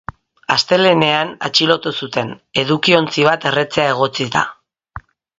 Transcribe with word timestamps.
Astelehenenean 0.53 1.33
atxilotu 1.49 1.91
zuten, 2.07 2.31
edukiontzi 2.61 3.27
bat 3.27 3.45
erretzea 3.51 3.85
egotzita. 3.91 4.43